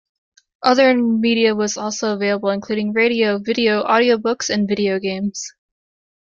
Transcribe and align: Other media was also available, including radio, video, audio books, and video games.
Other 0.63 0.97
media 0.97 1.53
was 1.53 1.77
also 1.77 2.15
available, 2.15 2.49
including 2.49 2.91
radio, 2.93 3.37
video, 3.37 3.83
audio 3.83 4.17
books, 4.17 4.49
and 4.49 4.67
video 4.67 4.97
games. 4.97 5.53